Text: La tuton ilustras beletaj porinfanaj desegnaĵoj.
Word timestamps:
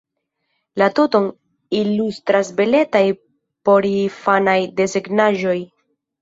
La 0.81 0.85
tuton 0.99 1.27
ilustras 1.79 2.49
beletaj 2.61 3.03
porinfanaj 3.71 4.57
desegnaĵoj. 4.81 5.57